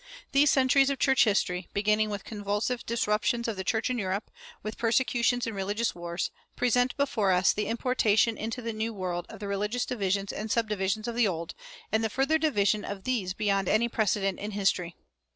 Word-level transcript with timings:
These 0.31 0.49
centuries 0.49 0.89
of 0.89 0.97
church 0.97 1.25
history, 1.25 1.69
beginning 1.73 2.09
with 2.09 2.23
convulsive 2.23 2.83
disruptions 2.87 3.47
of 3.47 3.55
the 3.55 3.63
church 3.63 3.87
in 3.87 3.99
Europe, 3.99 4.31
with 4.63 4.79
persecutions 4.79 5.45
and 5.45 5.55
religious 5.55 5.93
wars, 5.93 6.31
present 6.55 6.97
before 6.97 7.31
us 7.31 7.53
the 7.53 7.67
importation 7.67 8.35
into 8.35 8.63
the 8.63 8.73
New 8.73 8.95
World 8.95 9.27
of 9.29 9.39
the 9.39 9.47
religious 9.47 9.85
divisions 9.85 10.33
and 10.33 10.49
subdivisions 10.49 11.07
of 11.07 11.13
the 11.15 11.27
Old, 11.27 11.53
and 11.91 12.03
the 12.03 12.09
further 12.09 12.39
division 12.39 12.83
of 12.83 13.03
these 13.03 13.35
beyond 13.35 13.69
any 13.69 13.87
precedent 13.87 14.39
in 14.39 14.49
history. 14.53 14.95